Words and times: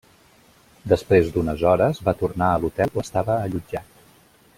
Després 0.93 1.27
d'unes 1.35 1.61
hores, 1.71 2.01
va 2.07 2.15
tornar 2.21 2.47
a 2.53 2.63
l'hotel 2.63 2.95
on 3.03 3.07
estava 3.07 3.37
allotjat. 3.43 4.01